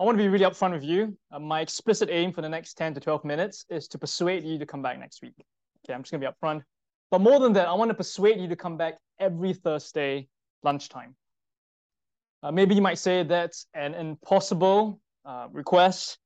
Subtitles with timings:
[0.00, 1.14] I want to be really upfront with you.
[1.30, 4.58] Uh, my explicit aim for the next 10 to 12 minutes is to persuade you
[4.58, 5.34] to come back next week.
[5.84, 6.62] Okay, I'm just going to be upfront.
[7.10, 10.26] But more than that, I want to persuade you to come back every Thursday
[10.62, 11.14] lunchtime.
[12.42, 16.16] Uh, maybe you might say that's an impossible uh, request.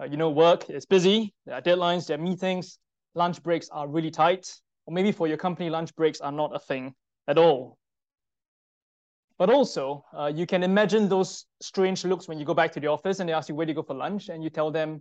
[0.00, 2.78] Uh, you know, work is busy, there are deadlines, there are meetings,
[3.14, 4.50] lunch breaks are really tight,
[4.86, 6.94] or maybe for your company, lunch breaks are not a thing
[7.26, 7.77] at all.
[9.38, 12.88] But also, uh, you can imagine those strange looks when you go back to the
[12.88, 15.00] office and they ask you where do you go for lunch, and you tell them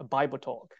[0.00, 0.74] a Bible talk.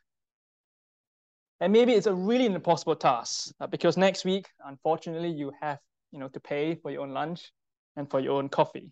[1.60, 5.78] And maybe it's a really impossible task uh, because next week, unfortunately, you have
[6.10, 7.52] you know to pay for your own lunch
[7.96, 8.90] and for your own coffee.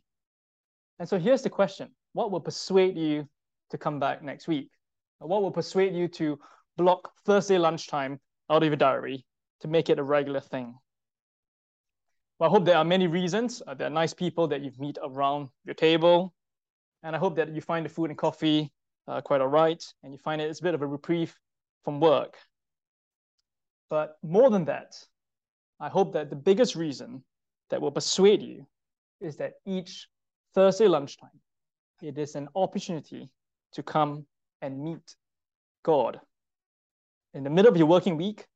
[0.98, 3.28] And so here's the question: What will persuade you
[3.70, 4.70] to come back next week?
[5.18, 6.38] What will persuade you to
[6.76, 9.26] block Thursday lunchtime out of your diary
[9.60, 10.74] to make it a regular thing?
[12.38, 13.62] Well, I hope there are many reasons.
[13.66, 16.34] Uh, there are nice people that you meet around your table.
[17.02, 18.72] And I hope that you find the food and coffee
[19.06, 21.36] uh, quite all right, and you find it, it's a bit of a reprieve
[21.84, 22.36] from work.
[23.90, 24.96] But more than that,
[25.78, 27.22] I hope that the biggest reason
[27.70, 28.66] that will persuade you
[29.20, 30.08] is that each
[30.54, 31.40] Thursday lunchtime,
[32.02, 33.30] it is an opportunity
[33.72, 34.26] to come
[34.62, 35.14] and meet
[35.82, 36.20] God.
[37.34, 38.46] In the middle of your working week,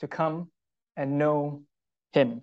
[0.00, 0.50] to come
[0.96, 1.62] and know
[2.12, 2.42] Him.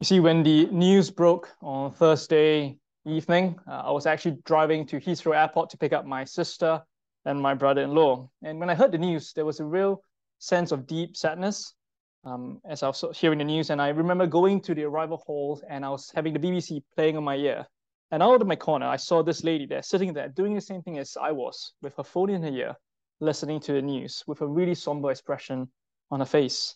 [0.00, 4.98] You see, when the news broke on Thursday evening, uh, I was actually driving to
[4.98, 6.82] Heathrow Airport to pick up my sister
[7.26, 8.30] and my brother-in-law.
[8.42, 10.02] And when I heard the news, there was a real
[10.38, 11.74] sense of deep sadness
[12.24, 13.68] um, as I was hearing the news.
[13.68, 17.18] And I remember going to the arrival hall and I was having the BBC playing
[17.18, 17.66] on my ear.
[18.10, 20.80] And out of my corner, I saw this lady there sitting there doing the same
[20.80, 22.74] thing as I was with her phone in her ear,
[23.20, 25.70] listening to the news with a really somber expression
[26.10, 26.74] on her face.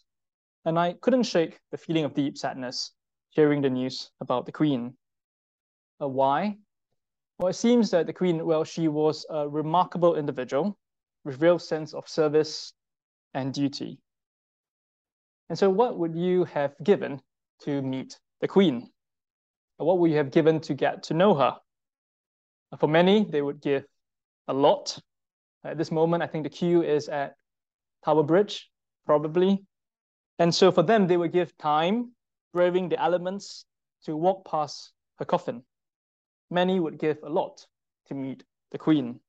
[0.67, 2.92] And I couldn't shake the feeling of deep sadness
[3.35, 4.95] hearing the news about the Queen.
[6.01, 6.57] Uh, why?
[7.39, 10.79] Well, it seems that the Queen, well, she was a remarkable individual
[11.25, 12.73] with real sense of service
[13.35, 13.99] and duty.
[15.48, 17.20] And so what would you have given
[17.63, 18.91] to meet the Queen?
[19.77, 21.57] What would you have given to get to know her?
[22.79, 23.85] For many, they would give
[24.48, 24.98] a lot.
[25.64, 27.35] At this moment, I think the queue is at
[28.05, 28.70] Tower Bridge,
[29.07, 29.64] probably.
[30.39, 32.14] And so for them, they would give time
[32.55, 33.67] braving the elements
[34.05, 35.63] to walk past her coffin.
[36.51, 37.67] Many would give a lot
[38.07, 39.20] to meet the queen.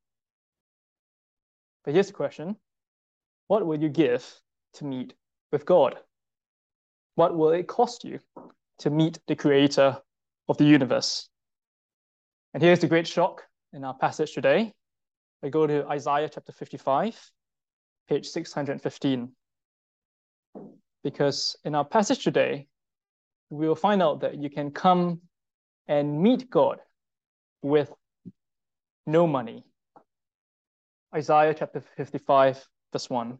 [1.84, 2.56] But here's the question
[3.48, 4.24] What will you give
[4.76, 5.14] to meet
[5.52, 5.98] with God?
[7.16, 8.20] What will it cost you
[8.80, 9.98] to meet the creator
[10.48, 11.28] of the universe?
[12.54, 13.44] And here's the great shock
[13.74, 14.74] in our passage today.
[15.42, 17.32] We go to Isaiah chapter 55,
[18.08, 19.32] page 615.
[21.04, 22.68] Because in our passage today,
[23.50, 25.22] we will find out that you can come
[25.88, 26.80] and meet God
[27.62, 27.92] with
[29.06, 29.64] no money.
[31.14, 33.38] Isaiah chapter 55, verse 1,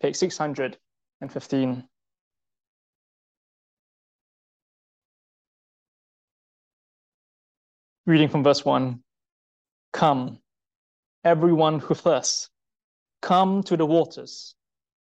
[0.00, 1.84] page 615.
[8.04, 9.00] Reading from verse 1
[9.92, 10.38] Come,
[11.24, 12.50] everyone who thirsts,
[13.20, 14.56] come to the waters,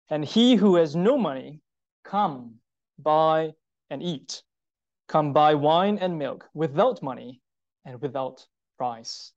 [0.09, 1.59] and he who has no money,
[2.06, 2.56] come
[3.00, 3.53] buy,
[3.89, 4.44] and eat.
[5.07, 7.41] Come buy wine and milk without money
[7.85, 8.45] and without
[8.78, 9.31] price.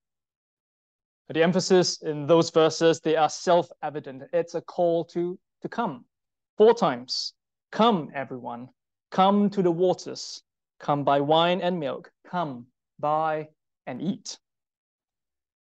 [1.28, 4.22] The emphasis in those verses, they are self-evident.
[4.32, 6.06] It's a call to, to come.
[6.56, 7.34] Four times.
[7.70, 8.70] Come, everyone.
[9.10, 10.42] Come to the waters.
[10.80, 12.10] Come buy wine and milk.
[12.26, 12.66] Come,
[12.98, 13.48] buy
[13.86, 14.38] and eat.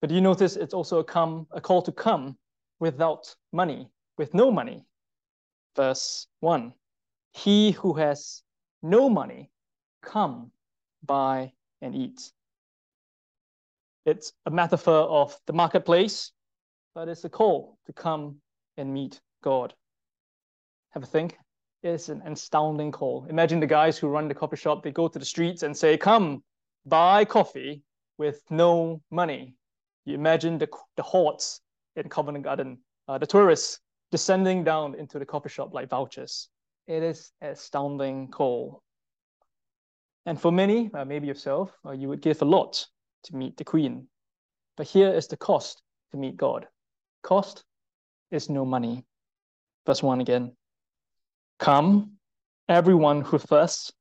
[0.03, 2.37] But you notice it's also a come, a call to come
[2.79, 4.85] without money, with no money.
[5.75, 6.75] Verse 1.
[7.37, 8.43] He who has
[8.83, 9.51] no money,
[10.01, 10.53] come,
[11.05, 11.53] buy,
[11.83, 12.33] and eat.
[14.07, 16.33] It's a metaphor of the marketplace,
[16.95, 18.41] but it's a call to come
[18.79, 19.75] and meet God.
[20.93, 21.37] Have a think.
[21.83, 23.27] It's an astounding call.
[23.29, 25.99] Imagine the guys who run the coffee shop, they go to the streets and say,
[25.99, 26.43] Come,
[26.87, 27.83] buy coffee
[28.17, 29.57] with no money.
[30.07, 31.61] You imagine the, the hordes
[31.97, 32.79] in Covent Garden,
[33.09, 33.79] uh, the tourists
[34.11, 36.49] descending down into the coffee shop like vultures.
[36.87, 38.83] It is astounding call.
[40.25, 42.87] And for many, uh, maybe yourself, uh, you would give a lot
[43.25, 44.09] to meet the Queen.
[44.77, 46.67] But here is the cost to meet God.
[47.23, 47.65] Cost
[48.31, 49.05] is no money.
[49.87, 50.57] Verse 1 again.
[51.59, 52.13] Come,
[52.69, 53.93] everyone who thirsts,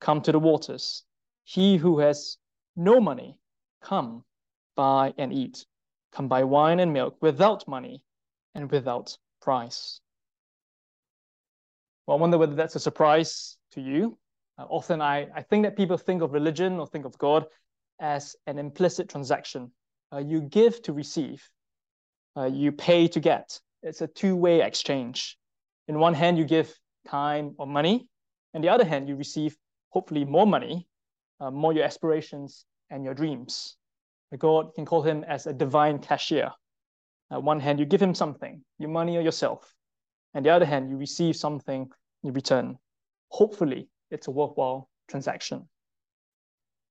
[0.00, 1.04] come to the waters.
[1.44, 2.38] He who has
[2.74, 3.38] no money,
[3.82, 4.24] come,
[4.74, 5.64] buy and eat.
[6.12, 8.02] Come buy wine and milk without money
[8.54, 10.00] and without price.
[12.06, 14.16] Well, I wonder whether that's a surprise to you.
[14.58, 17.46] Uh, often I, I think that people think of religion or think of God
[18.00, 19.72] as an implicit transaction.
[20.12, 21.48] Uh, you give to receive,
[22.36, 23.58] uh, you pay to get.
[23.82, 25.36] It's a two way exchange.
[25.88, 26.72] In one hand, you give
[27.06, 28.08] time or money,
[28.54, 29.56] and the other hand, you receive
[29.90, 30.86] hopefully more money,
[31.40, 33.76] uh, more your aspirations and your dreams.
[34.38, 36.50] God can call him as a divine cashier.
[37.30, 39.72] On one hand, you give him something, your money or yourself.
[40.36, 41.90] And the other hand, you receive something
[42.22, 42.76] in return.
[43.30, 45.66] Hopefully, it's a worthwhile transaction.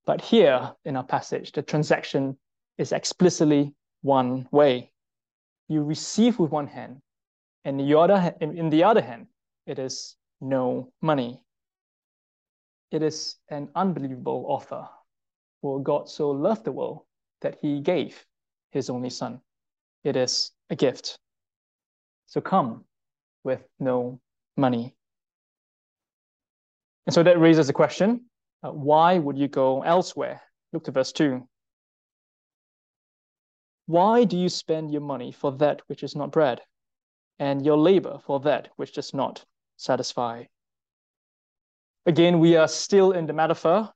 [0.07, 2.39] But here in our passage, the transaction
[2.80, 4.92] is explicitly one way.
[5.68, 7.03] You receive with one hand,
[7.65, 9.27] and the other, in the other hand,
[9.68, 11.39] it is no money.
[12.89, 14.88] It is an unbelievable offer.
[15.62, 17.01] For God so loved the world
[17.41, 18.25] that he gave
[18.71, 19.39] his only son.
[20.03, 21.19] It is a gift.
[22.25, 22.86] So come
[23.45, 24.19] with no
[24.57, 24.95] money.
[27.06, 28.25] And so that raises the question
[28.63, 30.42] uh, why would you go elsewhere?
[30.74, 31.47] Look to verse 2.
[33.86, 36.62] Why do you spend your money for that which is not bread,
[37.38, 39.45] and your labor for that which does not
[39.77, 40.45] satisfy?
[42.07, 43.91] Again, we are still in the metaphor,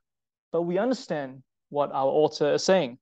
[0.52, 3.00] but we understand what our author is saying.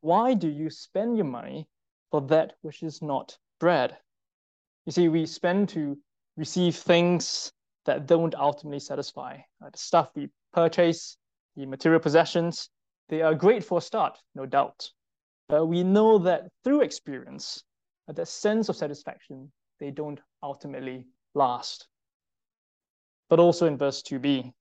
[0.00, 1.68] Why do you spend your money
[2.10, 3.96] for that which is not bread?
[4.86, 5.98] You see, we spend to
[6.36, 7.52] receive things
[7.86, 9.38] that don't ultimately satisfy.
[9.64, 11.16] Uh, the stuff we purchase,
[11.56, 12.70] the material possessions,
[13.08, 14.90] they are great for a start, no doubt.
[15.48, 17.62] But we know that through experience,
[18.08, 21.86] that sense of satisfaction, they don't ultimately last.
[23.28, 24.52] But also in verse 2b,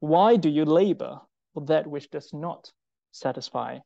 [0.00, 1.20] why do you labor
[1.54, 2.70] for that which does not
[3.12, 3.78] satisfy?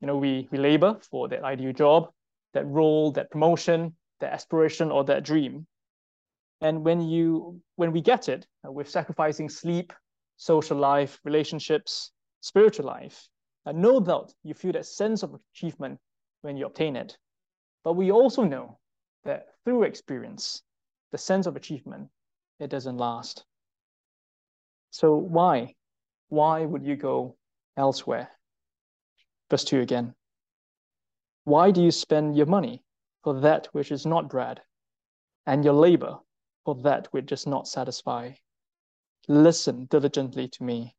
[0.00, 2.08] You know, we, we labor for that ideal job,
[2.54, 5.66] that role, that promotion, that aspiration, or that dream.
[6.60, 9.92] And when you when we get it, uh, with sacrificing sleep,
[10.36, 13.28] social life, relationships, spiritual life,
[13.66, 15.98] uh, no doubt you feel that sense of achievement
[16.42, 17.18] when you obtain it.
[17.84, 18.78] But we also know
[19.24, 20.62] that through experience,
[21.10, 22.08] the sense of achievement,
[22.60, 23.44] it doesn't last.
[24.90, 25.74] So why?
[26.28, 27.36] Why would you go
[27.76, 28.30] elsewhere?
[29.50, 30.14] Verse 2 again.
[31.44, 32.82] Why do you spend your money
[33.22, 34.60] for that which is not bread,
[35.46, 36.18] and your labor
[36.64, 38.32] for that which does not satisfy.
[39.28, 40.94] Listen diligently to me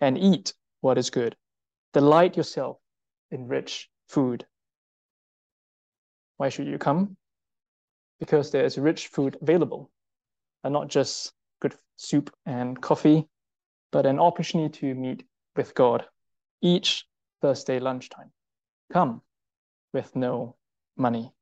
[0.00, 1.36] and eat what is good.
[1.92, 2.78] Delight yourself
[3.30, 4.46] in rich food.
[6.36, 7.16] Why should you come?
[8.20, 9.90] Because there is rich food available,
[10.64, 13.28] and not just good soup and coffee,
[13.90, 15.24] but an opportunity to meet
[15.56, 16.04] with God
[16.60, 17.06] each
[17.40, 18.30] Thursday lunchtime.
[18.92, 19.22] Come
[19.92, 20.56] with no
[20.96, 21.32] money.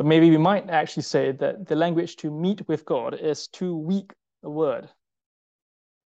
[0.00, 3.76] But maybe we might actually say that the language to meet with God is too
[3.76, 4.88] weak a word.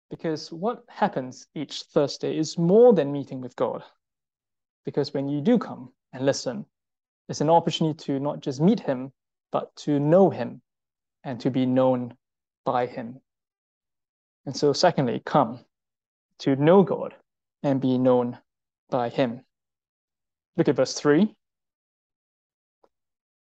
[0.09, 3.83] Because what happens each Thursday is more than meeting with God.
[4.85, 6.65] Because when you do come and listen,
[7.27, 9.11] it's an opportunity to not just meet Him,
[9.51, 10.61] but to know Him
[11.25, 12.15] and to be known
[12.63, 13.19] by Him.
[14.45, 15.59] And so, secondly, come
[16.39, 17.15] to know God
[17.63, 18.37] and be known
[18.89, 19.41] by Him.
[20.55, 21.35] Look at verse 3.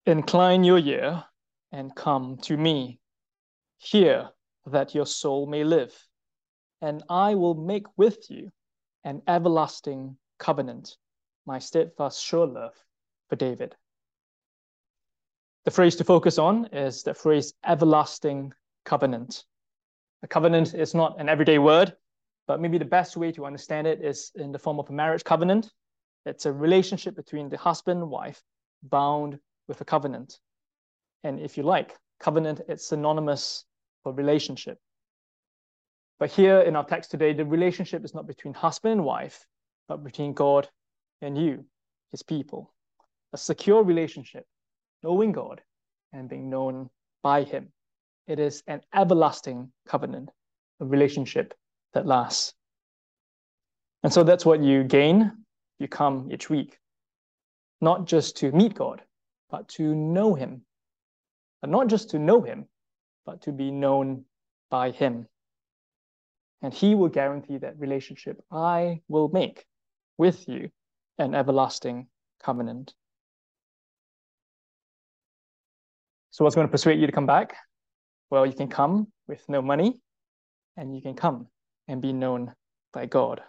[0.05, 1.25] Incline your ear
[1.71, 2.99] and come to me.
[3.79, 4.31] Hear
[4.67, 5.95] that your soul may live,
[6.81, 8.51] and I will make with you
[9.05, 10.97] an everlasting covenant,
[11.47, 12.75] my steadfast sure love
[13.29, 13.77] for David.
[15.65, 18.53] The phrase to focus on is the phrase everlasting
[18.85, 19.45] covenant.
[20.25, 21.95] A covenant is not an everyday word,
[22.49, 25.23] but maybe the best way to understand it is in the form of a marriage
[25.23, 25.71] covenant.
[26.27, 28.43] It's a relationship between the husband and wife
[28.83, 29.39] bound
[29.69, 30.39] with a covenant.
[31.25, 33.65] And if you like, covenant, it's synonymous
[34.03, 34.79] for relationship.
[36.19, 39.45] But here in our text today, the relationship is not between husband and wife,
[39.89, 40.69] but between God
[41.21, 41.65] and you,
[42.11, 42.73] his people.
[43.33, 44.47] A secure relationship,
[45.03, 45.61] knowing God
[46.13, 46.91] and being known
[47.23, 47.73] by him.
[48.27, 50.31] It is an everlasting covenant,
[50.81, 51.55] a relationship
[51.95, 52.55] that lasts.
[54.03, 55.33] And so that's what you gain.
[55.79, 56.79] You come each week,
[57.81, 59.03] not just to meet God,
[59.53, 60.63] but to know him.
[61.63, 62.67] And not just to know him,
[63.25, 64.25] but to be known
[64.71, 65.29] by him.
[66.63, 69.65] And he will guarantee that relationship I will make
[70.17, 70.71] with you
[71.19, 72.09] an everlasting
[72.43, 72.95] covenant.
[76.31, 77.55] So, what's going to persuade you to come back?
[78.31, 80.01] Well, you can come with no money,
[80.79, 81.49] and you can come
[81.89, 82.55] and be known
[82.95, 83.43] by God.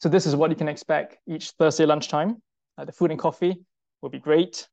[0.00, 2.42] So, this is what you can expect each Thursday lunchtime.
[2.76, 3.64] The food and coffee
[4.06, 4.68] will be great.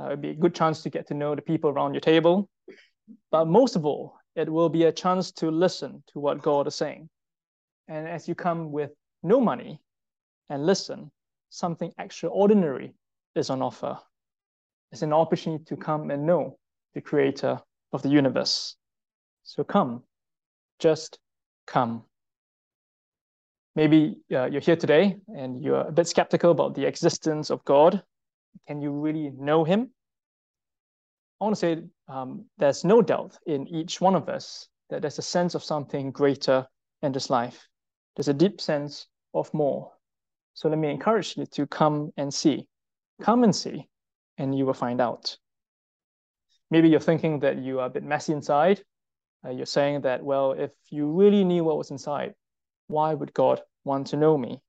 [0.00, 2.48] Uh, it'll be a good chance to get to know the people around your table.
[3.30, 6.74] But most of all, it will be a chance to listen to what God is
[6.74, 7.10] saying.
[7.86, 8.90] And as you come with
[9.22, 9.78] no money
[10.48, 11.10] and listen,
[11.50, 12.94] something extraordinary
[13.34, 13.98] is on offer.
[14.90, 16.56] It's an opportunity to come and know
[16.94, 17.60] the creator
[17.92, 18.76] of the universe.
[19.42, 20.02] So come,
[20.78, 21.18] just
[21.66, 22.04] come.
[23.76, 28.02] Maybe uh, you're here today and you're a bit skeptical about the existence of God.
[28.66, 29.90] Can you really know him?
[31.40, 35.18] I want to say um, there's no doubt in each one of us that there's
[35.18, 36.66] a sense of something greater
[37.02, 37.66] in this life.
[38.14, 39.92] There's a deep sense of more.
[40.54, 42.66] So let me encourage you to come and see.
[43.22, 43.88] Come and see,
[44.38, 45.36] and you will find out.
[46.70, 48.82] Maybe you're thinking that you are a bit messy inside.
[49.44, 52.34] Uh, you're saying that, well, if you really knew what was inside,
[52.86, 54.60] why would God want to know me?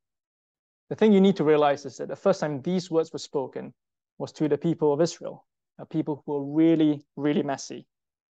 [0.93, 3.73] The thing you need to realize is that the first time these words were spoken
[4.19, 5.43] was to the people of Israel,
[5.79, 7.87] uh, people who were really, really messy.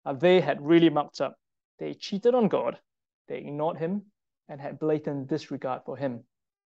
[0.03, 1.37] Uh, they had really mucked up.
[1.77, 2.79] They cheated on God,
[3.27, 4.01] they ignored him,
[4.49, 6.23] and had blatant disregard for him,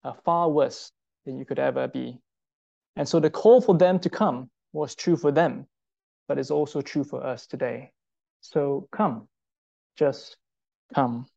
[0.03, 0.91] uh, far worse
[1.23, 2.19] than you could ever be.
[2.95, 5.67] And so the call for them to come was true for them,
[6.27, 7.91] but it's also true for us today.
[8.41, 9.27] So come,
[9.95, 10.35] just
[10.95, 11.27] come.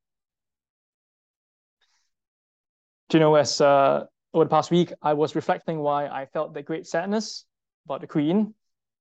[3.11, 6.55] Do you know, as uh, over the past week, I was reflecting why I felt
[6.55, 7.45] that great sadness
[7.87, 8.55] about the Queen.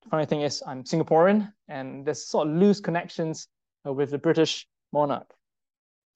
[0.04, 3.48] The funny thing is, I'm Singaporean, and there's sort of loose connections
[3.86, 5.34] uh, with the British monarch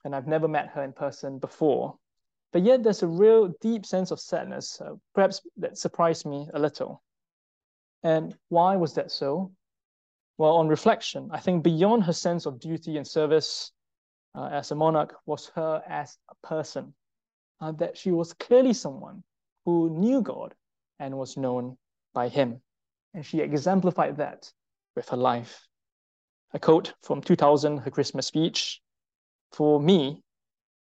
[0.03, 1.97] and I've never met her in person before.
[2.53, 6.59] But yet there's a real deep sense of sadness, uh, perhaps that surprised me a
[6.59, 7.01] little.
[8.03, 9.51] And why was that so?
[10.37, 13.71] Well, on reflection, I think beyond her sense of duty and service
[14.35, 16.93] uh, as a monarch was her as a person,
[17.61, 19.23] uh, that she was clearly someone
[19.65, 20.55] who knew God
[20.99, 21.77] and was known
[22.13, 22.61] by him.
[23.13, 24.51] And she exemplified that
[24.95, 25.67] with her life.
[26.53, 28.81] A quote from 2000, her Christmas speech
[29.51, 30.23] for me,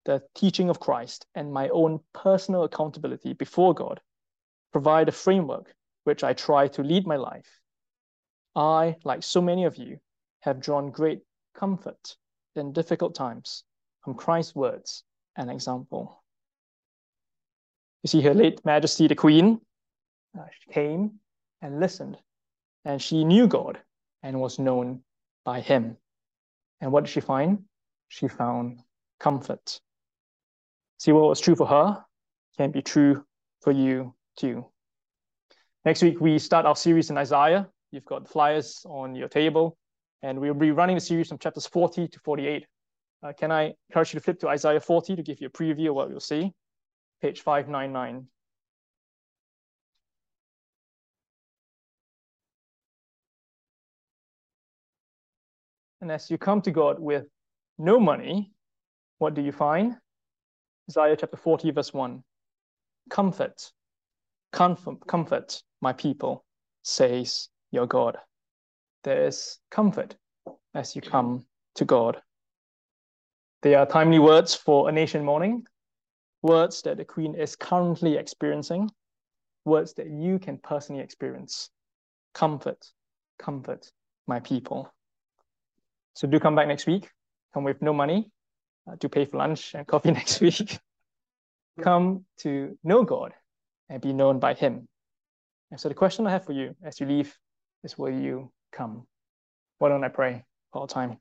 [0.05, 4.01] the teaching of Christ and my own personal accountability before God
[4.73, 7.61] provide a framework which I try to lead my life.
[8.55, 9.99] I, like so many of you,
[10.41, 11.23] have drawn great
[11.55, 12.17] comfort
[12.55, 13.65] in difficult times
[14.03, 15.03] from Christ's words
[15.37, 16.23] and example.
[18.07, 19.61] You see, Her late Majesty the Queen
[20.39, 21.19] uh, came
[21.61, 22.17] and listened,
[22.85, 23.81] and she knew God
[24.23, 25.01] and was known
[25.45, 25.97] by Him.
[26.81, 27.65] And what did she find?
[28.07, 28.79] she found
[29.19, 29.81] comfort.
[31.01, 32.05] See what was true for her
[32.57, 33.25] can be true
[33.61, 34.65] for you too.
[35.85, 37.69] Next week, we start our series in Isaiah.
[37.91, 39.77] You've got flyers on your table,
[40.23, 42.67] and we'll be running the series from chapters 40 to 48.
[43.25, 45.89] Uh, can I encourage you to flip to Isaiah 40 to give you a preview
[45.89, 46.53] of what you'll see?
[47.23, 48.27] Page 599.
[56.01, 57.27] And as you come to God with
[57.79, 58.53] no money,
[59.19, 59.97] what do you find?
[60.91, 62.23] Isaiah chapter 40, verse 1.
[63.11, 63.73] Comfort,
[64.53, 66.45] comfort, comfort my people,
[66.83, 68.19] says your God.
[69.05, 70.17] There is comfort
[70.75, 71.47] as you come
[71.77, 72.21] to God.
[73.63, 75.67] They are timely words for a nation mourning,
[76.47, 78.91] words that the Queen is currently experiencing,
[79.65, 81.71] words that you can personally experience.
[82.35, 82.87] Comfort,
[83.39, 83.91] comfort
[84.27, 84.93] my people.
[86.15, 87.11] So do come back next week
[87.57, 88.31] come with no money
[88.87, 90.79] uh, to pay for lunch and coffee next week.
[91.81, 93.33] come to know God
[93.89, 94.87] and be known by Him.
[95.71, 97.35] And so the question I have for you as you leave
[97.83, 99.07] is will you come?
[99.79, 101.17] Why don't I pray all time?